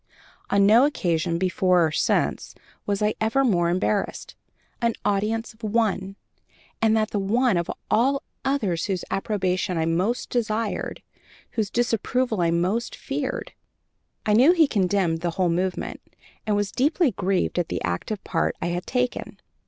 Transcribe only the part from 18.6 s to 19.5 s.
had taken.